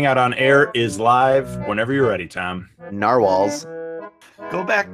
Hangout 0.00 0.16
on 0.16 0.32
Air 0.32 0.70
is 0.72 0.98
live 0.98 1.58
whenever 1.66 1.92
you're 1.92 2.08
ready, 2.08 2.26
Tom. 2.26 2.70
Narwhals. 2.90 3.66
Go 4.50 4.64
back. 4.64 4.88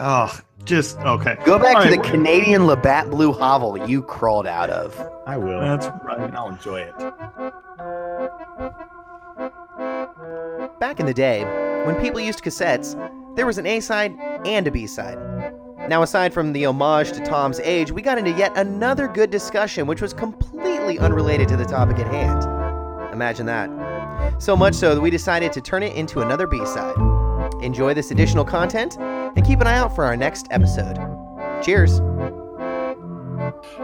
Oh, 0.00 0.36
just 0.64 0.98
okay. 0.98 1.36
Go 1.44 1.60
back 1.60 1.76
All 1.76 1.84
to 1.84 1.90
right, 1.90 2.02
the 2.02 2.10
Canadian 2.10 2.66
Labatt 2.66 3.08
Blue 3.08 3.32
hovel 3.32 3.88
you 3.88 4.02
crawled 4.02 4.48
out 4.48 4.68
of. 4.68 4.98
I 5.28 5.36
will. 5.36 5.60
That's 5.60 5.86
right. 6.02 6.34
I'll 6.34 6.48
enjoy 6.48 6.80
it. 6.80 6.92
Back 10.80 10.98
in 10.98 11.06
the 11.06 11.14
day, 11.14 11.44
when 11.86 11.94
people 12.00 12.18
used 12.18 12.42
cassettes, 12.42 12.96
there 13.36 13.46
was 13.46 13.58
an 13.58 13.66
A 13.66 13.78
side 13.78 14.12
and 14.44 14.66
a 14.66 14.72
B 14.72 14.88
side. 14.88 15.18
Now, 15.88 16.02
aside 16.02 16.34
from 16.34 16.52
the 16.52 16.66
homage 16.66 17.12
to 17.12 17.24
Tom's 17.24 17.60
age, 17.60 17.92
we 17.92 18.02
got 18.02 18.18
into 18.18 18.32
yet 18.32 18.58
another 18.58 19.06
good 19.06 19.30
discussion 19.30 19.86
which 19.86 20.02
was 20.02 20.12
completely 20.12 20.98
unrelated 20.98 21.46
to 21.46 21.56
the 21.56 21.64
topic 21.64 22.00
at 22.00 22.08
hand. 22.08 22.42
Imagine 23.12 23.46
that. 23.46 23.87
So 24.38 24.56
much 24.56 24.74
so 24.74 24.94
that 24.94 25.00
we 25.00 25.10
decided 25.10 25.52
to 25.52 25.60
turn 25.60 25.82
it 25.82 25.94
into 25.96 26.20
another 26.20 26.46
B 26.46 26.64
side. 26.66 26.96
Enjoy 27.62 27.94
this 27.94 28.10
additional 28.10 28.44
content 28.44 28.96
and 28.98 29.44
keep 29.44 29.60
an 29.60 29.66
eye 29.66 29.76
out 29.76 29.94
for 29.94 30.04
our 30.04 30.16
next 30.16 30.46
episode. 30.50 30.96
Cheers! 31.62 32.00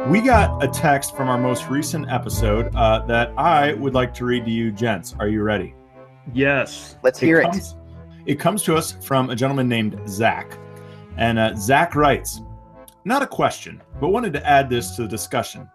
We 0.09 0.20
got 0.20 0.62
a 0.62 0.69
text 0.69 1.17
from 1.17 1.29
our 1.29 1.39
most 1.39 1.69
recent 1.69 2.11
episode 2.11 2.75
uh, 2.77 3.01
that 3.07 3.33
I 3.39 3.73
would 3.75 3.95
like 3.95 4.12
to 4.15 4.25
read 4.25 4.45
to 4.45 4.51
you, 4.51 4.70
gents. 4.70 5.15
Are 5.19 5.29
you 5.29 5.43
ready? 5.43 5.75
Yes. 6.33 6.97
Let's 7.03 7.19
hear 7.19 7.41
it. 7.41 7.75
It 8.27 8.37
comes 8.39 8.62
to 8.65 8.77
us 8.77 8.92
from 9.05 9.31
a 9.31 9.37
gentleman 9.37 9.69
named 9.69 10.01
Zach. 10.09 10.59
And 11.17 11.39
uh, 11.39 11.55
Zach 11.56 11.95
writes 11.95 12.41
Not 13.05 13.23
a 13.23 13.27
question, 13.27 13.83
but 14.01 14.08
wanted 14.08 14.33
to 14.34 14.47
add 14.47 14.69
this 14.69 14.97
to 14.97 15.03
the 15.03 15.08
discussion. 15.08 15.69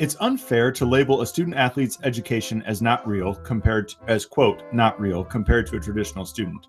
It's 0.00 0.16
unfair 0.20 0.72
to 0.72 0.86
label 0.86 1.20
a 1.20 1.26
student 1.26 1.58
athlete's 1.58 1.98
education 2.04 2.62
as 2.62 2.80
not 2.80 3.06
real 3.06 3.34
compared 3.34 3.88
to, 3.88 3.96
as 4.08 4.24
quote, 4.24 4.62
not 4.72 4.98
real 4.98 5.22
compared 5.22 5.66
to 5.66 5.76
a 5.76 5.80
traditional 5.80 6.24
student. 6.24 6.68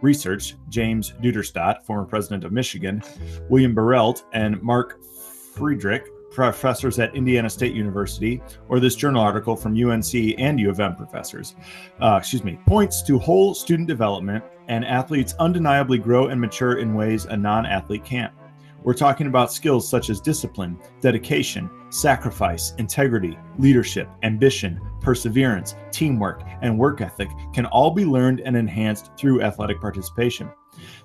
Research, 0.00 0.54
James 0.68 1.12
Duderstadt, 1.20 1.82
former 1.82 2.04
president 2.04 2.44
of 2.44 2.52
Michigan, 2.52 3.02
William 3.48 3.74
Barelt, 3.74 4.22
and 4.32 4.62
Mark 4.62 5.02
Friedrich, 5.54 6.06
professors 6.30 7.00
at 7.00 7.16
Indiana 7.16 7.50
State 7.50 7.74
University, 7.74 8.40
or 8.68 8.78
this 8.78 8.94
journal 8.94 9.22
article 9.22 9.56
from 9.56 9.72
UNC 9.72 10.14
and 10.38 10.60
U 10.60 10.70
of 10.70 10.78
M 10.78 10.94
professors, 10.94 11.56
uh, 12.00 12.14
excuse 12.20 12.44
me, 12.44 12.60
points 12.64 13.02
to 13.02 13.18
whole 13.18 13.54
student 13.54 13.88
development 13.88 14.44
and 14.68 14.84
athletes 14.84 15.34
undeniably 15.40 15.98
grow 15.98 16.28
and 16.28 16.40
mature 16.40 16.78
in 16.78 16.94
ways 16.94 17.24
a 17.24 17.36
non 17.36 17.66
athlete 17.66 18.04
can't. 18.04 18.32
We're 18.84 18.94
talking 18.94 19.26
about 19.26 19.52
skills 19.52 19.88
such 19.88 20.08
as 20.08 20.20
discipline, 20.20 20.78
dedication, 21.00 21.68
sacrifice, 21.90 22.74
integrity, 22.78 23.36
leadership, 23.58 24.08
ambition, 24.22 24.80
perseverance, 25.00 25.74
teamwork, 25.90 26.42
and 26.62 26.78
work 26.78 27.00
ethic 27.00 27.28
can 27.52 27.66
all 27.66 27.90
be 27.90 28.04
learned 28.04 28.40
and 28.40 28.56
enhanced 28.56 29.10
through 29.16 29.42
athletic 29.42 29.80
participation. 29.80 30.48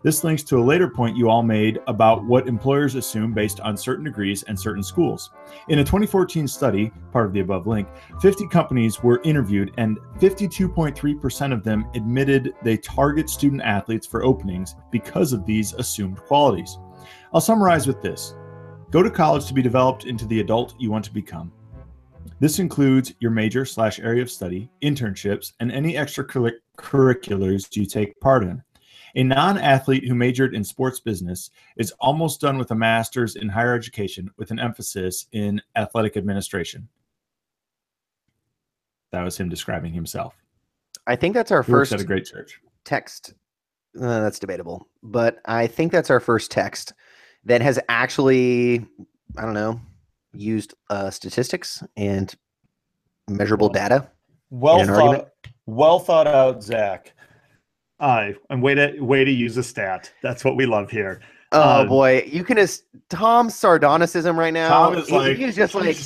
This 0.03 0.23
links 0.23 0.43
to 0.43 0.57
a 0.57 0.63
later 0.63 0.87
point 0.87 1.17
you 1.17 1.29
all 1.29 1.41
made 1.41 1.79
about 1.87 2.23
what 2.23 2.47
employers 2.47 2.93
assume 2.93 3.33
based 3.33 3.59
on 3.59 3.75
certain 3.75 4.03
degrees 4.03 4.43
and 4.43 4.59
certain 4.59 4.83
schools. 4.83 5.31
In 5.67 5.79
a 5.79 5.83
2014 5.83 6.47
study, 6.47 6.91
part 7.11 7.25
of 7.25 7.33
the 7.33 7.39
above 7.39 7.65
link, 7.65 7.87
50 8.21 8.47
companies 8.49 9.01
were 9.01 9.21
interviewed 9.23 9.73
and 9.77 9.97
52.3% 10.19 11.53
of 11.53 11.63
them 11.63 11.85
admitted 11.95 12.53
they 12.61 12.77
target 12.77 13.29
student 13.29 13.63
athletes 13.63 14.05
for 14.05 14.23
openings 14.23 14.75
because 14.91 15.33
of 15.33 15.45
these 15.45 15.73
assumed 15.73 16.17
qualities. 16.17 16.77
I'll 17.33 17.41
summarize 17.41 17.87
with 17.87 18.01
this 18.01 18.35
Go 18.91 19.01
to 19.01 19.09
college 19.09 19.47
to 19.47 19.55
be 19.55 19.63
developed 19.63 20.05
into 20.05 20.27
the 20.27 20.39
adult 20.39 20.75
you 20.79 20.91
want 20.91 21.03
to 21.05 21.13
become. 21.13 21.51
This 22.39 22.59
includes 22.59 23.11
your 23.19 23.31
major 23.31 23.65
slash 23.65 23.99
area 23.99 24.21
of 24.21 24.29
study, 24.29 24.69
internships, 24.83 25.53
and 25.59 25.71
any 25.71 25.93
extracurriculars 25.93 27.75
you 27.75 27.87
take 27.87 28.19
part 28.19 28.43
in. 28.43 28.61
A 29.15 29.23
non 29.23 29.57
athlete 29.57 30.07
who 30.07 30.13
majored 30.13 30.53
in 30.53 30.63
sports 30.63 30.99
business 30.99 31.49
is 31.75 31.91
almost 31.99 32.39
done 32.39 32.59
with 32.59 32.69
a 32.69 32.75
master's 32.75 33.35
in 33.35 33.49
higher 33.49 33.73
education 33.73 34.29
with 34.37 34.51
an 34.51 34.59
emphasis 34.59 35.25
in 35.31 35.59
athletic 35.75 36.17
administration. 36.17 36.87
That 39.11 39.23
was 39.23 39.37
him 39.37 39.49
describing 39.49 39.93
himself. 39.93 40.35
I 41.07 41.15
think 41.15 41.33
that's 41.33 41.51
our 41.51 41.63
He 41.63 41.71
first 41.71 41.93
at 41.93 41.99
a 41.99 42.03
great 42.03 42.25
church. 42.25 42.61
text. 42.85 43.33
Uh, 43.99 44.19
that's 44.21 44.39
debatable, 44.39 44.87
but 45.01 45.39
I 45.45 45.65
think 45.65 45.91
that's 45.91 46.11
our 46.11 46.19
first 46.19 46.51
text 46.51 46.93
that 47.45 47.61
has 47.61 47.79
actually, 47.89 48.85
I 49.37 49.41
don't 49.41 49.53
know, 49.53 49.79
used 50.33 50.73
uh, 50.89 51.09
statistics 51.09 51.83
and 51.97 52.33
measurable 53.29 53.69
data. 53.69 54.09
Well 54.49 54.79
thought. 54.85 54.89
argument? 54.89 55.27
Well 55.65 55.99
thought 55.99 56.27
out, 56.27 56.63
Zach. 56.63 57.13
Aye, 57.99 58.35
and 58.49 58.61
way 58.61 58.75
to 58.75 58.99
way 58.99 59.23
to 59.23 59.31
use 59.31 59.55
a 59.57 59.63
stat. 59.63 60.11
That's 60.21 60.43
what 60.43 60.55
we 60.55 60.65
love 60.65 60.89
here. 60.89 61.21
Oh 61.53 61.81
Um, 61.81 61.87
boy, 61.87 62.27
you 62.27 62.43
can 62.43 62.57
just 62.57 62.83
Tom's 63.09 63.53
sardonicism 63.53 64.35
right 64.37 64.53
now. 64.53 64.67
Tom 64.67 64.95
is 64.97 65.07
he- 65.07 65.15
like, 65.15 65.37
he's 65.37 65.55
just 65.55 65.75
like 65.75 65.97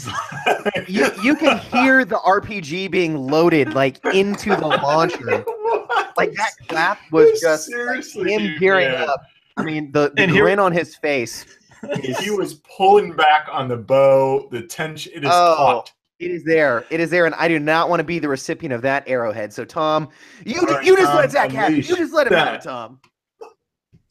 you. 0.88 1.10
You 1.24 1.36
can 1.36 1.58
hear 1.58 2.06
the 2.06 2.18
RPG 2.18 2.92
being 2.92 3.18
loaded 3.18 3.74
like 3.74 4.04
into 4.14 4.50
the 4.56 4.68
launcher. 4.68 5.46
Like 6.18 6.34
that 6.34 6.52
clap 6.68 7.00
was 7.12 7.40
just 7.40 7.72
like, 7.72 8.28
him 8.28 8.58
gearing 8.60 8.92
yeah. 8.92 9.04
up. 9.04 9.22
I 9.58 9.64
mean, 9.64 9.92
the, 9.92 10.12
the 10.16 10.22
And 10.24 10.32
here- 10.32 10.44
grin 10.44 10.60
on 10.60 10.72
his 10.72 10.96
face. 10.96 11.46
he 12.20 12.30
was 12.32 12.56
pulling 12.78 13.14
back 13.14 13.48
on 13.52 13.68
the 13.68 13.78
bow. 13.78 14.48
The 14.52 14.62
tension 14.64 15.12
it 15.16 15.24
is 15.24 15.30
Oh. 15.34 15.56
taut. 15.58 15.94
It 16.20 16.32
is 16.32 16.44
there. 16.44 16.84
It 16.90 17.00
is 17.00 17.12
there, 17.12 17.28
and 17.28 17.36
I 17.36 17.48
do 17.48 17.60
not 17.60 17.90
want 17.90 18.00
to 18.00 18.04
be 18.04 18.18
the 18.18 18.28
recipient 18.28 18.74
of 18.74 18.82
that 18.82 19.04
arrowhead. 19.08 19.54
So, 19.54 19.64
Tom, 19.64 20.10
you 20.44 20.60
All 20.60 20.66
right, 20.66 20.84
you 20.84 20.96
just 20.96 21.08
Tom, 21.10 21.18
let 21.18 21.32
Zach 21.32 21.52
have 21.52 21.66
it. 21.66 21.74
unleash 21.74 21.90
You 21.90 21.96
just 21.96 22.12
let 22.14 22.26
him 22.26 22.34
have 22.34 22.56
it, 22.56 22.62
Tom. 22.62 23.00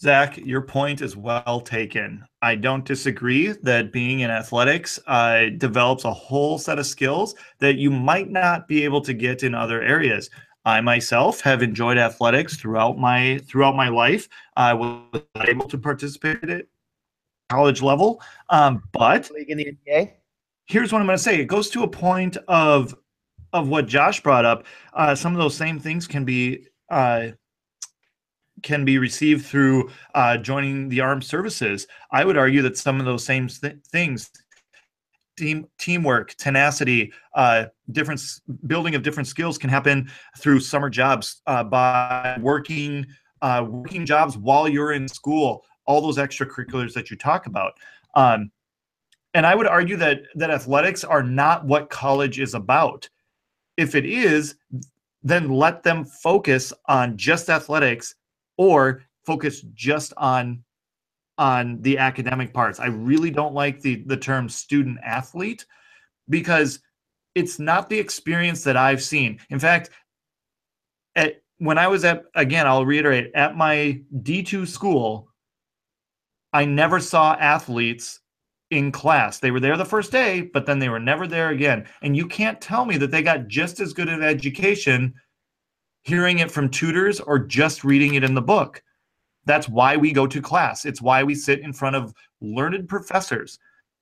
Zach, 0.01 0.37
your 0.37 0.61
point 0.61 1.01
is 1.01 1.17
well 1.17 1.61
taken. 1.61 2.23
I 2.43 2.55
don't 2.55 2.85
disagree 2.85 3.49
that 3.63 3.93
being 3.93 4.21
in 4.21 4.31
athletics 4.31 5.01
uh, 5.09 5.47
develops 5.57 6.05
a 6.05 6.13
whole 6.13 6.59
set 6.59 6.79
of 6.79 6.87
skills 6.87 7.35
that 7.61 7.77
you 7.77 7.91
might 7.91 8.31
not 8.31 8.69
be 8.69 8.85
able 8.85 9.01
to 9.01 9.15
get 9.15 9.43
in 9.43 9.55
other 9.55 9.83
areas. 9.83 10.29
I 10.67 10.81
myself 10.81 11.41
have 11.43 11.63
enjoyed 11.63 11.97
athletics 11.97 12.57
throughout 12.57 12.99
my 12.99 13.39
throughout 13.47 13.77
my 13.77 13.89
life. 13.89 14.29
I 14.57 14.75
was 14.75 15.23
not 15.37 15.49
able 15.49 15.69
to 15.69 15.79
participate 15.79 16.43
at 16.51 16.67
college 17.49 17.83
level, 17.83 18.21
um, 18.51 18.83
but 18.93 19.31
League 19.31 19.49
in 19.49 19.59
the 19.59 19.77
NBA. 19.87 20.13
here's 20.67 20.93
what 20.93 21.01
I'm 21.01 21.07
going 21.07 21.17
to 21.17 21.23
say. 21.23 21.41
It 21.41 21.47
goes 21.47 21.71
to 21.71 21.85
a 21.85 21.89
point 21.89 22.37
of 22.49 22.97
of 23.53 23.69
what 23.69 23.87
Josh 23.87 24.21
brought 24.21 24.45
up. 24.45 24.67
Uh, 24.93 25.15
some 25.15 25.33
of 25.33 25.39
those 25.39 25.57
same 25.57 25.79
things 25.79 26.09
can 26.09 26.25
be 26.25 26.67
uh, 26.91 27.29
can 28.65 28.85
be 28.85 28.99
received 28.99 29.47
through 29.47 29.91
uh, 30.17 30.37
joining 30.37 30.89
the 30.89 31.01
armed 31.01 31.23
services. 31.23 31.87
I 32.11 32.25
would 32.25 32.37
argue 32.37 32.63
that 32.63 32.77
some 32.77 32.99
of 32.99 33.07
those 33.07 33.25
same 33.25 33.47
th- 33.47 33.77
things. 33.93 34.31
Team, 35.37 35.67
teamwork, 35.79 36.35
tenacity, 36.35 37.13
uh, 37.35 37.67
different 37.93 38.21
building 38.67 38.95
of 38.95 39.03
different 39.03 39.27
skills 39.27 39.59
can 39.59 39.69
happen 39.69 40.11
through 40.39 40.61
summer 40.61 40.89
jobs 40.89 41.43
uh, 41.47 41.63
by 41.63 42.39
working 42.41 43.07
uh, 43.43 43.65
working 43.69 44.07
jobs 44.07 44.39
while 44.39 44.67
you're 44.67 44.93
in 44.93 45.07
school. 45.07 45.65
All 45.85 46.01
those 46.01 46.17
extracurriculars 46.17 46.95
that 46.95 47.11
you 47.11 47.17
talk 47.17 47.47
about. 47.47 47.75
Um, 48.15 48.51
and 49.35 49.47
I 49.47 49.55
would 49.55 49.67
argue 49.67 49.97
that 49.97 50.23
that 50.37 50.51
athletics 50.51 51.05
are 51.05 51.23
not 51.23 51.67
what 51.67 51.91
college 51.91 52.41
is 52.41 52.55
about. 52.55 53.09
If 53.77 53.95
it 53.95 54.07
is, 54.07 54.55
then 55.23 55.51
let 55.51 55.83
them 55.83 56.05
focus 56.05 56.73
on 56.87 57.19
just 57.19 57.51
athletics 57.51 58.15
or 58.57 59.03
focus 59.27 59.61
just 59.75 60.15
on 60.17 60.65
on 61.39 61.81
the 61.83 61.99
academic 61.99 62.53
parts. 62.55 62.81
I 62.81 62.87
really 62.87 63.31
don't 63.31 63.55
like 63.55 63.81
the 63.81 64.03
the 64.07 64.17
term 64.17 64.49
student 64.49 64.99
athlete 65.05 65.67
because 66.29 66.81
it's 67.35 67.59
not 67.59 67.89
the 67.89 67.99
experience 67.99 68.65
that 68.65 68.77
I've 68.77 69.03
seen. 69.03 69.39
In 69.51 69.59
fact, 69.59 69.91
at 71.15 71.43
when 71.59 71.79
I 71.79 71.89
was 71.89 72.05
at 72.05 72.25
again, 72.35 72.67
I'll 72.67 72.87
reiterate, 72.87 73.31
at 73.35 73.57
my 73.57 74.01
D2 74.23 74.67
school, 74.67 75.29
I 76.53 76.65
never 76.65 77.01
saw 77.01 77.35
athletes 77.35 78.21
in 78.71 78.91
class. 78.91 79.39
They 79.39 79.51
were 79.51 79.61
there 79.61 79.77
the 79.77 79.85
first 79.85 80.11
day, 80.11 80.41
but 80.41 80.67
then 80.67 80.79
they 80.79 80.89
were 80.89 80.99
never 80.99 81.27
there 81.27 81.51
again. 81.51 81.87
And 82.03 82.17
you 82.17 82.27
can't 82.27 82.61
tell 82.61 82.85
me 82.85 82.97
that 82.99 83.11
they 83.11 83.23
got 83.23 83.47
just 83.47 83.81
as 83.81 83.93
good 83.93 84.09
an 84.09 84.23
education 84.23 85.15
hearing 86.03 86.39
it 86.39 86.51
from 86.51 86.69
tutors 86.69 87.21
or 87.21 87.39
just 87.39 87.85
reading 87.85 88.15
it 88.15 88.25
in 88.25 88.35
the 88.35 88.43
book. 88.43 88.83
That's 89.47 89.69
why 89.69 89.97
we 89.97 90.13
go 90.13 90.27
to 90.27 90.43
class. 90.43 90.85
It's 90.85 91.01
why 91.01 91.23
we 91.23 91.35
sit 91.35 91.61
in 91.61 91.73
front 91.73 91.97
of 91.97 92.13
learned 92.41 92.89
professors. 92.89 93.59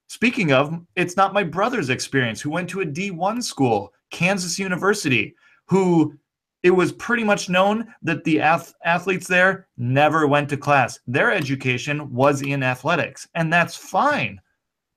Speaking 0.08 0.52
of, 0.52 0.80
it's 0.96 1.16
not 1.16 1.32
my 1.32 1.44
brother's 1.44 1.90
experience 1.90 2.40
who 2.40 2.50
went 2.50 2.68
to 2.70 2.80
a 2.80 2.86
D1 2.86 3.42
school, 3.42 3.92
Kansas 4.10 4.58
University, 4.58 5.34
who 5.66 6.14
it 6.62 6.70
was 6.70 6.92
pretty 6.92 7.24
much 7.24 7.50
known 7.50 7.94
that 8.02 8.24
the 8.24 8.40
ath- 8.40 8.74
athletes 8.84 9.26
there 9.26 9.68
never 9.76 10.26
went 10.26 10.48
to 10.48 10.56
class. 10.56 10.98
Their 11.06 11.30
education 11.30 12.10
was 12.12 12.40
in 12.40 12.62
athletics, 12.62 13.28
and 13.34 13.52
that's 13.52 13.76
fine, 13.76 14.40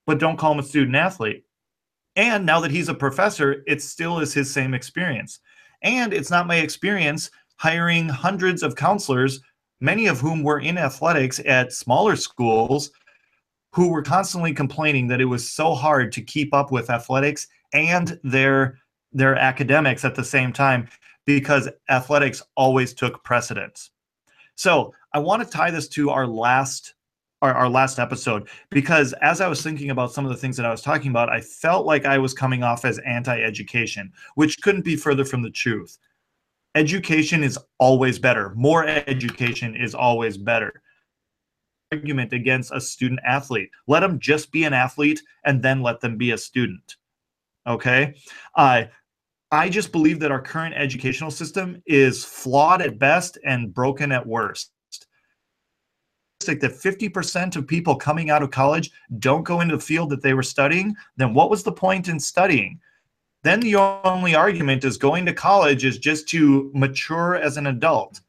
but 0.05 0.19
don't 0.19 0.38
call 0.38 0.53
him 0.53 0.59
a 0.59 0.63
student 0.63 0.95
athlete. 0.95 1.44
And 2.15 2.45
now 2.45 2.61
that 2.61 2.71
he's 2.71 2.89
a 2.89 2.94
professor, 2.94 3.63
it 3.67 3.81
still 3.81 4.19
is 4.19 4.33
his 4.33 4.49
same 4.51 4.73
experience. 4.73 5.39
And 5.81 6.13
it's 6.13 6.31
not 6.31 6.47
my 6.47 6.55
experience 6.55 7.29
hiring 7.57 8.07
hundreds 8.07 8.63
of 8.63 8.75
counselors, 8.75 9.41
many 9.79 10.07
of 10.07 10.19
whom 10.19 10.44
were 10.44 10.59
in 10.59 10.77
athletics 10.77 11.39
at 11.45 11.74
smaller 11.74 12.15
schools, 12.15 12.91
who 13.71 13.89
were 13.89 14.01
constantly 14.01 14.53
complaining 14.53 15.07
that 15.07 15.21
it 15.21 15.25
was 15.25 15.50
so 15.50 15.74
hard 15.74 16.12
to 16.12 16.21
keep 16.21 16.53
up 16.53 16.71
with 16.71 16.89
athletics 16.89 17.47
and 17.74 18.19
their 18.24 18.79
their 19.13 19.35
academics 19.35 20.03
at 20.03 20.15
the 20.15 20.24
same 20.24 20.51
time 20.51 20.88
because 21.25 21.69
athletics 21.89 22.41
always 22.56 22.94
took 22.94 23.24
precedence. 23.24 23.91
So 24.56 24.94
I 25.13 25.19
want 25.19 25.44
to 25.44 25.50
tie 25.50 25.71
this 25.71 25.88
to 25.89 26.09
our 26.09 26.27
last 26.27 26.94
our, 27.41 27.53
our 27.53 27.69
last 27.69 28.00
episode 28.00 28.50
because 28.71 29.13
as 29.21 29.41
I 29.41 29.47
was 29.47 29.62
thinking 29.62 29.91
about 29.91 30.12
some 30.12 30.25
of 30.25 30.31
the 30.31 30.38
things 30.38 30.57
that 30.57 30.65
I 30.65 30.71
was 30.71 30.81
talking 30.81 31.12
about, 31.12 31.30
I 31.30 31.39
felt 31.39 31.85
like 31.85 32.06
I 32.06 32.18
was 32.18 32.33
coming 32.33 32.63
off 32.63 32.83
as 32.83 32.97
anti-education, 33.00 34.12
which 34.35 34.59
couldn't 34.62 34.85
be 34.85 34.95
further 34.95 35.23
from 35.23 35.44
the 35.44 35.51
truth. 35.51 36.00
Education 36.77 37.44
is 37.44 37.57
always 37.79 38.19
better. 38.19 38.53
More 38.56 38.85
education 38.85 39.75
is 39.75 39.95
always 39.95 40.38
better. 40.38 40.83
Argument 41.91 42.33
against 42.33 42.71
a 42.71 42.79
student 42.79 43.19
athlete. 43.25 43.71
Let 43.88 44.01
them 44.01 44.19
just 44.19 44.51
be 44.51 44.63
an 44.63 44.74
athlete 44.74 45.19
and 45.44 45.63
then 45.63 45.81
let 45.81 46.01
them 46.01 46.18
be 46.18 46.31
a 46.31 46.38
student. 46.38 46.97
Okay. 47.65 48.13
Uh, 48.53 48.83
I 49.51 49.69
just 49.69 49.91
believe 49.91 50.19
that 50.19 50.31
our 50.31 50.39
current 50.39 50.75
educational 50.77 51.31
system 51.31 51.81
is 51.88 52.24
flawed 52.24 52.83
at 52.83 53.00
best 53.00 53.39
and 53.44 53.73
broken 53.73 54.12
at 54.12 54.27
worst. 54.27 54.71
Like 56.47 56.59
that 56.59 56.73
50% 56.73 57.56
of 57.56 57.65
people 57.65 57.95
coming 57.95 58.30
out 58.30 58.44
of 58.44 58.51
college 58.51 58.91
don't 59.18 59.44
go 59.44 59.62
into 59.62 59.77
the 59.77 59.81
field 59.81 60.12
that 60.12 60.21
they 60.21 60.35
were 60.35 60.44
studying, 60.44 60.95
then 61.15 61.33
what 61.33 61.50
was 61.50 61.63
the 61.63 61.71
point 61.71 62.07
in 62.07 62.19
studying? 62.19 62.80
Then 63.47 63.61
the 63.61 63.77
only 63.77 64.35
argument 64.35 64.83
is 64.83 64.97
going 64.97 65.25
to 65.25 65.31
college 65.31 65.85
is 65.85 65.97
just 65.97 66.27
to 66.27 66.69
mature 66.73 67.35
as 67.35 67.55
an 67.55 67.67
adult. 67.67 68.19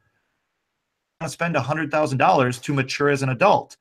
I 1.20 1.26
spend 1.26 1.56
$100,000 1.56 2.62
to 2.62 2.73
mature 2.73 3.09
as 3.09 3.23
an 3.23 3.31
adult. 3.31 3.79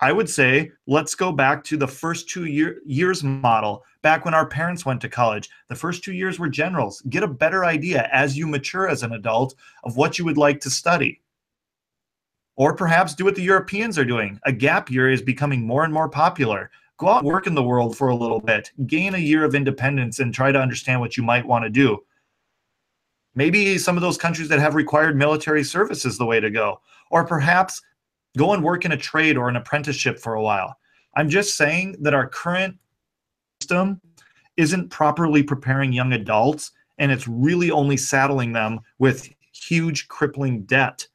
I 0.00 0.12
would 0.12 0.30
say 0.30 0.72
let's 0.86 1.14
go 1.14 1.30
back 1.30 1.62
to 1.64 1.76
the 1.76 1.86
first 1.86 2.30
two 2.30 2.46
year, 2.46 2.80
years 2.86 3.22
model, 3.22 3.84
back 4.00 4.24
when 4.24 4.32
our 4.32 4.46
parents 4.46 4.86
went 4.86 5.02
to 5.02 5.10
college. 5.10 5.50
The 5.68 5.74
first 5.74 6.02
two 6.02 6.14
years 6.14 6.38
were 6.38 6.48
generals. 6.48 7.02
Get 7.02 7.22
a 7.22 7.28
better 7.28 7.66
idea 7.66 8.08
as 8.10 8.38
you 8.38 8.46
mature 8.46 8.88
as 8.88 9.02
an 9.02 9.12
adult 9.12 9.54
of 9.84 9.98
what 9.98 10.18
you 10.18 10.24
would 10.24 10.38
like 10.38 10.58
to 10.60 10.70
study. 10.70 11.20
Or 12.56 12.74
perhaps 12.74 13.14
do 13.14 13.26
what 13.26 13.34
the 13.34 13.42
Europeans 13.42 13.98
are 13.98 14.06
doing. 14.06 14.40
A 14.46 14.52
gap 14.52 14.90
year 14.90 15.10
is 15.10 15.20
becoming 15.20 15.66
more 15.66 15.84
and 15.84 15.92
more 15.92 16.08
popular. 16.08 16.70
Go 17.02 17.08
out 17.08 17.22
and 17.22 17.26
work 17.26 17.46
in 17.46 17.54
the 17.54 17.62
world 17.62 17.96
for 17.96 18.08
a 18.08 18.16
little 18.16 18.40
bit, 18.40 18.70
gain 18.86 19.14
a 19.14 19.18
year 19.18 19.44
of 19.44 19.54
independence, 19.54 20.20
and 20.20 20.32
try 20.32 20.52
to 20.52 20.60
understand 20.60 21.00
what 21.00 21.16
you 21.16 21.22
might 21.22 21.44
want 21.44 21.64
to 21.64 21.70
do. 21.70 21.98
Maybe 23.34 23.76
some 23.76 23.96
of 23.96 24.02
those 24.02 24.16
countries 24.16 24.48
that 24.48 24.60
have 24.60 24.74
required 24.74 25.16
military 25.16 25.64
service 25.64 26.04
is 26.04 26.16
the 26.16 26.26
way 26.26 26.38
to 26.40 26.50
go. 26.50 26.80
Or 27.10 27.24
perhaps 27.24 27.82
Go 28.36 28.54
and 28.54 28.64
work 28.64 28.84
in 28.84 28.92
a 28.92 28.96
trade 28.96 29.36
or 29.36 29.48
an 29.48 29.56
apprenticeship 29.56 30.18
for 30.18 30.34
a 30.34 30.42
while. 30.42 30.78
I'm 31.16 31.28
just 31.28 31.56
saying 31.56 31.96
that 32.00 32.14
our 32.14 32.26
current 32.26 32.76
system 33.60 34.00
isn't 34.56 34.88
properly 34.88 35.42
preparing 35.42 35.92
young 35.92 36.14
adults 36.14 36.72
and 36.98 37.12
it's 37.12 37.28
really 37.28 37.70
only 37.70 37.96
saddling 37.96 38.52
them 38.52 38.80
with 38.98 39.28
huge 39.52 40.08
crippling 40.08 40.62
debt. 40.62 41.06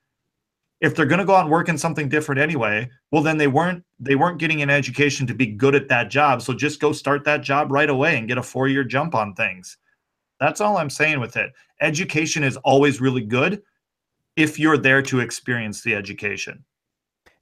If 0.79 0.95
they're 0.95 1.07
going 1.07 1.19
to 1.19 1.25
go 1.25 1.33
out 1.33 1.41
and 1.41 1.51
work 1.51 1.69
in 1.69 1.77
something 1.77 2.07
different 2.07 2.39
anyway, 2.39 2.89
well 3.11 3.23
then 3.23 3.37
they 3.37 3.47
weren't 3.47 3.83
they 3.99 4.15
weren't 4.15 4.37
getting 4.37 4.61
an 4.61 4.69
education 4.69 5.25
to 5.27 5.33
be 5.33 5.47
good 5.47 5.75
at 5.75 5.87
that 5.89 6.09
job, 6.09 6.41
so 6.41 6.53
just 6.53 6.79
go 6.79 6.91
start 6.91 7.23
that 7.25 7.41
job 7.41 7.71
right 7.71 7.89
away 7.89 8.17
and 8.17 8.27
get 8.27 8.37
a 8.37 8.41
4-year 8.41 8.83
jump 8.83 9.15
on 9.15 9.33
things. 9.33 9.77
That's 10.39 10.61
all 10.61 10.77
I'm 10.77 10.89
saying 10.89 11.19
with 11.19 11.35
it. 11.35 11.51
Education 11.81 12.43
is 12.43 12.57
always 12.57 13.01
really 13.01 13.23
good 13.23 13.61
if 14.35 14.59
you're 14.59 14.77
there 14.77 15.01
to 15.01 15.19
experience 15.19 15.81
the 15.81 15.95
education. 15.95 16.63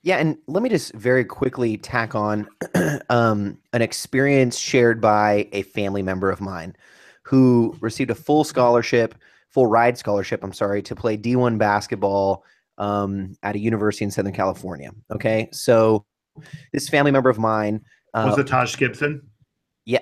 Yeah, 0.01 0.17
and 0.17 0.37
let 0.47 0.61
me 0.61 0.69
just 0.69 0.93
very 0.93 1.25
quickly 1.25 1.77
tack 1.77 2.15
on 2.15 2.47
um, 3.09 3.57
an 3.73 3.81
experience 3.81 4.57
shared 4.57 5.01
by 5.01 5.49
a 5.51 5.63
family 5.63 6.03
member 6.03 6.29
of 6.29 6.39
mine 6.39 6.75
who 7.23 7.75
received 7.81 8.11
a 8.11 8.15
full 8.15 8.43
scholarship, 8.43 9.15
full 9.49 9.65
ride 9.65 9.97
scholarship, 9.97 10.43
I'm 10.43 10.53
sorry, 10.53 10.83
to 10.83 10.95
play 10.95 11.17
D1 11.17 11.57
basketball 11.57 12.43
um, 12.77 13.35
at 13.41 13.55
a 13.55 13.59
university 13.59 14.05
in 14.05 14.11
Southern 14.11 14.33
California. 14.33 14.91
Okay, 15.11 15.49
so 15.51 16.05
this 16.73 16.89
family 16.89 17.11
member 17.11 17.29
of 17.29 17.37
mine 17.37 17.81
uh, 18.15 18.27
was 18.29 18.39
it 18.39 18.47
Taj 18.47 18.77
Gibson? 18.77 19.21
Yeah. 19.83 19.99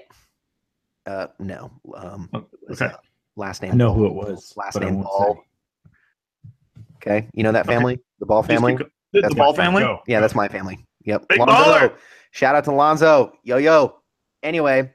Uh, 1.05 1.27
no. 1.39 1.71
Um, 1.95 2.29
oh, 2.33 2.45
okay. 2.71 2.91
Last 3.35 3.63
name. 3.63 3.71
I 3.71 3.75
know 3.75 3.91
who 3.91 4.05
it 4.05 4.13
was. 4.13 4.53
Last 4.55 4.79
name 4.79 5.01
Ball. 5.01 5.43
Okay, 6.97 7.27
you 7.33 7.43
know 7.43 7.51
that 7.51 7.65
family, 7.65 7.95
okay. 7.95 8.03
the 8.19 8.25
Ball 8.27 8.43
family. 8.43 8.77
That's 9.11 9.29
the 9.29 9.35
Ball 9.35 9.53
family? 9.53 9.81
family? 9.81 9.99
Yeah, 10.07 10.21
that's 10.21 10.35
my 10.35 10.47
family. 10.47 10.85
Yep. 11.05 11.27
Big 11.27 11.39
Lonzo. 11.39 11.55
Baller. 11.55 11.95
Shout 12.31 12.55
out 12.55 12.63
to 12.65 12.71
Lonzo. 12.71 13.33
Yo 13.43 13.57
yo. 13.57 13.99
Anyway, 14.43 14.93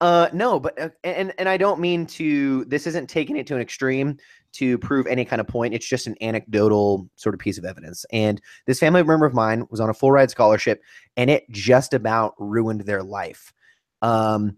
uh 0.00 0.28
no, 0.32 0.60
but 0.60 0.80
uh, 0.80 0.88
and 1.04 1.32
and 1.38 1.48
I 1.48 1.56
don't 1.56 1.80
mean 1.80 2.06
to 2.06 2.64
this 2.66 2.86
isn't 2.86 3.08
taking 3.08 3.36
it 3.36 3.46
to 3.46 3.54
an 3.54 3.60
extreme 3.60 4.18
to 4.52 4.78
prove 4.78 5.06
any 5.06 5.24
kind 5.24 5.40
of 5.40 5.46
point. 5.46 5.74
It's 5.74 5.86
just 5.86 6.06
an 6.06 6.16
anecdotal 6.20 7.08
sort 7.16 7.34
of 7.34 7.38
piece 7.38 7.58
of 7.58 7.64
evidence. 7.64 8.06
And 8.10 8.40
this 8.66 8.78
family 8.78 9.02
member 9.02 9.26
of 9.26 9.34
mine 9.34 9.66
was 9.70 9.80
on 9.80 9.90
a 9.90 9.94
full 9.94 10.10
ride 10.12 10.30
scholarship 10.30 10.82
and 11.16 11.28
it 11.28 11.48
just 11.50 11.92
about 11.92 12.34
ruined 12.38 12.82
their 12.82 13.02
life. 13.02 13.52
Um 14.02 14.56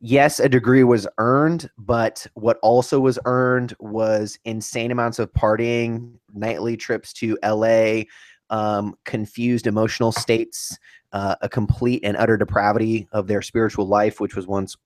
yes, 0.00 0.38
a 0.38 0.48
degree 0.48 0.84
was 0.84 1.06
earned, 1.18 1.68
but 1.78 2.26
what 2.34 2.58
also 2.62 3.00
was 3.00 3.18
earned 3.24 3.74
was 3.80 4.38
insane 4.44 4.90
amounts 4.90 5.18
of 5.18 5.32
partying, 5.32 6.12
nightly 6.32 6.76
trips 6.76 7.12
to 7.14 7.36
LA, 7.44 8.02
um, 8.50 8.94
confused 9.04 9.66
emotional 9.66 10.12
states, 10.12 10.78
uh, 11.12 11.36
a 11.40 11.48
complete 11.48 12.00
and 12.04 12.16
utter 12.16 12.36
depravity 12.36 13.08
of 13.12 13.26
their 13.26 13.42
spiritual 13.42 13.86
life, 13.86 14.20
which 14.20 14.36
was 14.36 14.46
once 14.46 14.76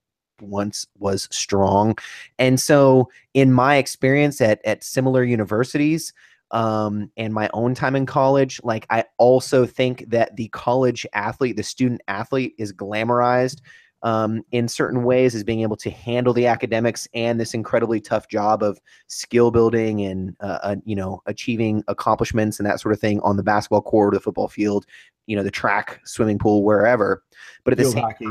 once 0.41 0.87
was 0.99 1.29
strong. 1.31 1.97
And 2.39 2.59
so, 2.59 3.11
in 3.35 3.53
my 3.53 3.77
experience 3.77 4.41
at 4.41 4.61
at 4.65 4.85
similar 4.85 5.25
universities. 5.25 6.13
Um, 6.51 7.11
and 7.17 7.33
my 7.33 7.49
own 7.55 7.75
time 7.75 7.97
in 7.97 8.05
college, 8.05 8.61
like 8.63 8.87
I 8.91 9.05
also 9.17 9.65
think 9.65 10.05
that 10.11 10.37
the 10.37 10.49
college 10.49 11.07
athlete, 11.15 11.57
the 11.57 11.63
student 11.63 12.03
athlete, 12.09 12.55
is 12.59 12.75
glamorized 12.75 13.63
um, 14.03 14.43
in 14.51 14.69
certain 14.69 15.05
ways 15.05 15.35
as 15.35 15.45
being 15.45 15.61
able 15.61 15.77
to 15.77 15.91
handle 15.91 16.33
the 16.33 16.47
academics 16.47 17.07
and 17.15 17.39
this 17.39 17.55
incredibly 17.55 18.01
tough 18.01 18.29
job 18.29 18.63
of 18.63 18.81
skill 19.07 19.51
building 19.51 20.03
and 20.03 20.37
uh, 20.41 20.59
uh, 20.63 20.77
you 20.85 20.97
know 20.97 21.23
achieving 21.27 21.85
accomplishments 21.89 22.59
and 22.59 22.67
that 22.67 22.81
sort 22.81 22.93
of 22.93 23.01
thing 23.01 23.21
on 23.21 23.37
the 23.37 23.43
basketball 23.43 23.83
court, 23.83 24.15
the 24.15 24.21
football 24.21 24.49
field, 24.49 24.87
you 25.27 25.37
know 25.37 25.43
the 25.43 25.51
track, 25.51 26.01
swimming 26.05 26.39
pool, 26.39 26.65
wherever. 26.65 27.23
But 27.65 27.73
at 27.73 27.79
field 27.79 27.91
the 27.91 27.95
same 27.95 28.05
hockey. 28.05 28.29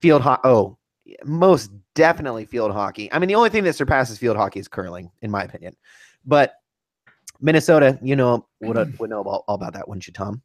field 0.00 0.22
hockey. 0.22 0.42
Oh, 0.44 0.76
most 1.24 1.70
definitely 1.94 2.44
field 2.44 2.72
hockey. 2.72 3.12
I 3.12 3.18
mean, 3.18 3.28
the 3.28 3.34
only 3.34 3.50
thing 3.50 3.64
that 3.64 3.74
surpasses 3.74 4.18
field 4.18 4.36
hockey 4.36 4.60
is 4.60 4.68
curling, 4.68 5.10
in 5.22 5.30
my 5.30 5.42
opinion. 5.42 5.76
But 6.24 6.54
Minnesota, 7.40 7.98
you 8.02 8.16
know, 8.16 8.46
would 8.60 8.98
would 8.98 9.10
know 9.10 9.22
all, 9.22 9.44
all 9.48 9.54
about 9.54 9.72
that, 9.72 9.88
wouldn't 9.88 10.06
you, 10.06 10.12
Tom? 10.12 10.42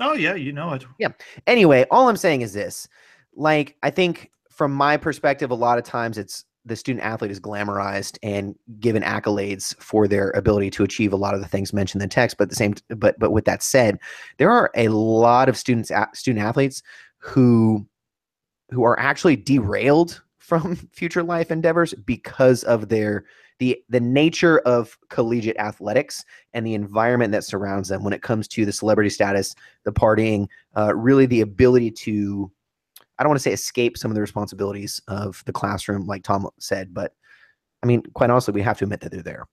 Oh 0.00 0.14
yeah, 0.14 0.34
you 0.34 0.52
know 0.52 0.72
it. 0.72 0.84
Yeah. 0.98 1.08
Anyway, 1.46 1.86
all 1.90 2.08
I'm 2.08 2.16
saying 2.16 2.42
is 2.42 2.52
this: 2.52 2.88
like 3.36 3.76
I 3.82 3.90
think 3.90 4.30
from 4.50 4.72
my 4.72 4.96
perspective, 4.96 5.50
a 5.50 5.54
lot 5.54 5.78
of 5.78 5.84
times 5.84 6.18
it's 6.18 6.44
the 6.64 6.76
student 6.76 7.04
athlete 7.04 7.30
is 7.30 7.40
glamorized 7.40 8.18
and 8.22 8.54
given 8.80 9.02
accolades 9.02 9.76
for 9.82 10.08
their 10.08 10.30
ability 10.30 10.70
to 10.70 10.82
achieve 10.82 11.12
a 11.12 11.16
lot 11.16 11.34
of 11.34 11.40
the 11.40 11.48
things 11.48 11.72
mentioned 11.72 12.00
in 12.00 12.08
the 12.08 12.14
text. 12.14 12.38
But 12.38 12.48
the 12.48 12.54
same, 12.54 12.74
but 12.88 13.18
but 13.18 13.32
with 13.32 13.44
that 13.44 13.62
said, 13.62 13.98
there 14.38 14.50
are 14.50 14.70
a 14.74 14.88
lot 14.88 15.48
of 15.48 15.56
students 15.56 15.90
student 16.14 16.44
athletes 16.44 16.82
who 17.18 17.86
who 18.70 18.84
are 18.84 18.98
actually 18.98 19.36
derailed 19.36 20.22
from 20.38 20.76
future 20.92 21.22
life 21.22 21.50
endeavors 21.50 21.94
because 21.94 22.64
of 22.64 22.88
their 22.88 23.24
the 23.58 23.80
the 23.88 24.00
nature 24.00 24.58
of 24.60 24.98
collegiate 25.10 25.56
athletics 25.58 26.24
and 26.52 26.66
the 26.66 26.74
environment 26.74 27.32
that 27.32 27.44
surrounds 27.44 27.88
them 27.88 28.02
when 28.02 28.12
it 28.12 28.22
comes 28.22 28.48
to 28.48 28.66
the 28.66 28.72
celebrity 28.72 29.10
status, 29.10 29.54
the 29.84 29.92
partying, 29.92 30.48
uh, 30.76 30.94
really 30.94 31.26
the 31.26 31.40
ability 31.40 31.90
to 31.90 32.50
I 33.18 33.22
don't 33.22 33.30
want 33.30 33.38
to 33.38 33.42
say 33.42 33.52
escape 33.52 33.96
some 33.96 34.10
of 34.10 34.14
the 34.14 34.20
responsibilities 34.20 35.00
of 35.08 35.42
the 35.46 35.52
classroom, 35.52 36.06
like 36.06 36.22
Tom 36.22 36.48
said, 36.58 36.92
but 36.92 37.14
I 37.82 37.86
mean, 37.86 38.02
quite 38.14 38.30
honestly, 38.30 38.52
we 38.52 38.62
have 38.62 38.78
to 38.78 38.84
admit 38.84 39.00
that 39.00 39.12
they're 39.12 39.22
there. 39.22 39.46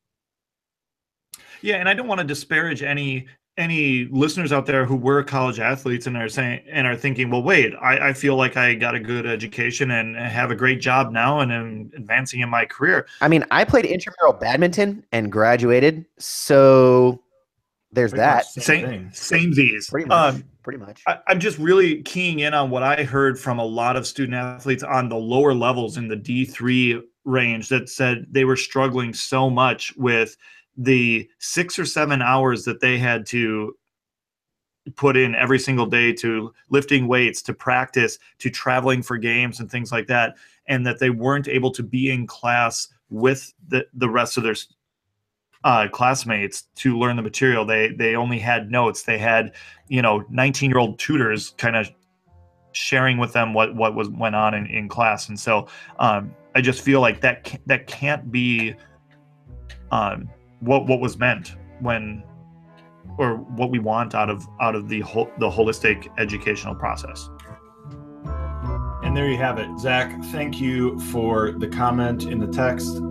Yeah, 1.61 1.75
and 1.75 1.87
I 1.87 1.93
don't 1.93 2.07
want 2.07 2.19
to 2.19 2.27
disparage 2.27 2.81
any 2.81 3.27
any 3.57 4.05
listeners 4.05 4.53
out 4.53 4.65
there 4.65 4.85
who 4.85 4.95
were 4.95 5.21
college 5.23 5.59
athletes 5.59 6.07
and 6.07 6.15
are 6.15 6.29
saying 6.29 6.61
and 6.69 6.87
are 6.87 6.95
thinking, 6.95 7.29
well, 7.29 7.43
wait, 7.43 7.73
I, 7.81 8.09
I 8.09 8.13
feel 8.13 8.37
like 8.37 8.55
I 8.55 8.75
got 8.75 8.95
a 8.95 8.99
good 8.99 9.25
education 9.25 9.91
and 9.91 10.15
have 10.15 10.51
a 10.51 10.55
great 10.55 10.79
job 10.79 11.11
now 11.11 11.41
and 11.41 11.51
am 11.51 11.91
advancing 11.95 12.39
in 12.39 12.49
my 12.49 12.65
career. 12.65 13.07
I 13.19 13.27
mean, 13.27 13.43
I 13.51 13.65
played 13.65 13.85
intramural 13.85 14.33
badminton 14.33 15.05
and 15.11 15.31
graduated, 15.31 16.05
so 16.17 17.21
there's 17.91 18.11
Pretty 18.11 18.21
that. 18.21 18.45
Same, 18.45 19.11
same 19.13 19.53
these. 19.53 19.89
Pretty 19.89 20.07
much. 20.07 20.35
Um, 20.35 20.43
pretty 20.63 20.79
much. 20.79 21.01
I, 21.07 21.19
am 21.27 21.39
just 21.39 21.57
really 21.57 22.01
keying 22.03 22.39
in 22.39 22.53
on 22.53 22.69
what 22.69 22.83
I 22.83 23.03
heard 23.03 23.39
from 23.39 23.59
a 23.59 23.65
lot 23.65 23.95
of 23.95 24.07
student 24.07 24.35
athletes 24.35 24.83
on 24.83 25.09
the 25.09 25.17
lower 25.17 25.53
levels 25.53 25.97
in 25.97 26.07
the 26.07 26.15
D3 26.15 27.01
range 27.25 27.69
that 27.69 27.89
said 27.89 28.25
they 28.31 28.45
were 28.45 28.55
struggling 28.55 29.13
so 29.13 29.49
much 29.49 29.93
with 29.97 30.37
the 30.77 31.29
six 31.39 31.77
or 31.77 31.85
seven 31.85 32.21
hours 32.21 32.63
that 32.65 32.79
they 32.79 32.97
had 32.97 33.25
to 33.27 33.75
put 34.95 35.15
in 35.15 35.35
every 35.35 35.59
single 35.59 35.85
day 35.85 36.11
to 36.11 36.51
lifting 36.69 37.07
weights 37.07 37.41
to 37.43 37.53
practice 37.53 38.17
to 38.39 38.49
traveling 38.49 39.03
for 39.03 39.17
games 39.17 39.59
and 39.59 39.69
things 39.69 39.91
like 39.91 40.07
that 40.07 40.35
and 40.67 40.85
that 40.85 40.97
they 40.99 41.11
weren't 41.11 41.47
able 41.47 41.71
to 41.71 41.83
be 41.83 42.09
in 42.09 42.25
class 42.25 42.87
with 43.09 43.53
the, 43.67 43.85
the 43.93 44.09
rest 44.09 44.37
of 44.37 44.43
their 44.43 44.55
uh, 45.63 45.87
classmates 45.89 46.63
to 46.75 46.97
learn 46.97 47.15
the 47.15 47.21
material 47.21 47.65
they 47.65 47.89
they 47.89 48.15
only 48.15 48.39
had 48.39 48.71
notes 48.71 49.03
they 49.03 49.17
had 49.17 49.53
you 49.87 50.01
know 50.01 50.23
19 50.29 50.69
year 50.69 50.79
old 50.79 50.97
tutors 50.97 51.51
kind 51.57 51.75
of 51.75 51.89
sharing 52.71 53.17
with 53.17 53.33
them 53.33 53.53
what 53.53 53.75
what 53.75 53.95
was 53.95 54.09
went 54.09 54.35
on 54.35 54.53
in, 54.53 54.65
in 54.67 54.89
class 54.89 55.29
and 55.29 55.39
so 55.39 55.67
um, 55.99 56.33
i 56.55 56.61
just 56.61 56.81
feel 56.81 57.01
like 57.01 57.21
that 57.21 57.43
ca- 57.45 57.59
that 57.65 57.85
can't 57.85 58.31
be 58.31 58.73
um, 59.91 60.29
what 60.61 60.87
what 60.87 60.99
was 60.99 61.17
meant 61.17 61.55
when 61.79 62.23
or 63.17 63.35
what 63.35 63.69
we 63.69 63.77
want 63.77 64.15
out 64.15 64.29
of 64.29 64.47
out 64.61 64.73
of 64.73 64.89
the 64.89 65.01
whole 65.01 65.29
the 65.37 65.49
holistic 65.49 66.07
educational 66.17 66.73
process 66.73 67.29
And 69.03 69.17
there 69.17 69.27
you 69.27 69.37
have 69.37 69.59
it. 69.59 69.67
Zach, 69.77 70.23
thank 70.25 70.61
you 70.61 70.97
for 71.11 71.51
the 71.51 71.67
comment 71.67 72.23
in 72.23 72.39
the 72.39 72.47
text. 72.47 73.01